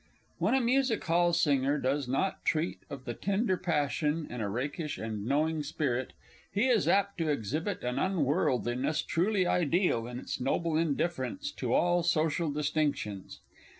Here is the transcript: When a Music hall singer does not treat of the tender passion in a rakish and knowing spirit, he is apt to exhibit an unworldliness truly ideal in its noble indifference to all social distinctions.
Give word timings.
When 0.39 0.55
a 0.55 0.61
Music 0.61 1.03
hall 1.03 1.31
singer 1.31 1.77
does 1.77 2.07
not 2.07 2.43
treat 2.43 2.79
of 2.89 3.05
the 3.05 3.13
tender 3.13 3.55
passion 3.55 4.25
in 4.31 4.41
a 4.41 4.49
rakish 4.49 4.97
and 4.97 5.27
knowing 5.27 5.61
spirit, 5.61 6.13
he 6.51 6.69
is 6.69 6.87
apt 6.87 7.19
to 7.19 7.29
exhibit 7.29 7.83
an 7.83 7.99
unworldliness 7.99 9.03
truly 9.03 9.45
ideal 9.45 10.07
in 10.07 10.17
its 10.17 10.39
noble 10.41 10.75
indifference 10.75 11.51
to 11.51 11.71
all 11.75 12.01
social 12.01 12.49
distinctions. 12.49 13.41